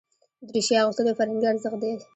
دریشي 0.47 0.75
اغوستل 0.81 1.05
یو 1.09 1.17
فرهنګي 1.19 1.47
ارزښت 1.49 1.77
دی. 1.81 1.93